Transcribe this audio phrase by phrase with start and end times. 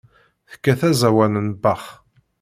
[0.51, 1.85] Tekkat aẓawan n Bach.